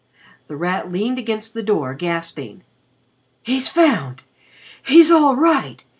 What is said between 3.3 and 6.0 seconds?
"He's found! He's all right!"